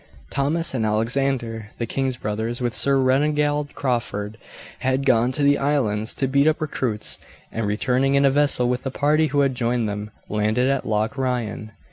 [0.31, 4.39] Thomas and Alexander, the king's brothers, with Sir Reginald Crawford,
[4.79, 7.19] had gone to the islands to beat up recruits,
[7.51, 11.19] and returning in a vessel with a party who had joined them, landed at Loch
[11.19, 11.73] Ryan.